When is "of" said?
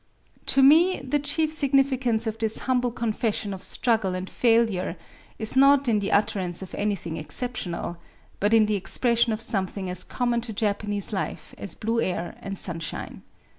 2.25-2.39, 3.53-3.63, 6.63-6.73, 9.31-9.41